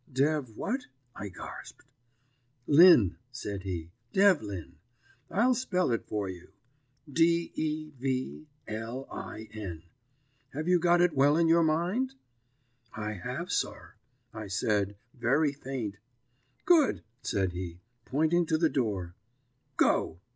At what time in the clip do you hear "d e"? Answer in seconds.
7.07-7.91